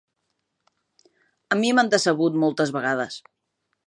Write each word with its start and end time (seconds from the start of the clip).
A 1.55 1.57
mi 1.59 1.73
m'han 1.79 1.91
decebut 1.95 2.39
moltes 2.45 2.73
vegades. 2.79 3.19